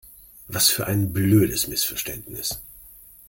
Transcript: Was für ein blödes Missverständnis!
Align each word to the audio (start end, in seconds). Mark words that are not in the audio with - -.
Was 0.47 0.71
für 0.71 0.87
ein 0.87 1.13
blödes 1.13 1.67
Missverständnis! 1.67 2.59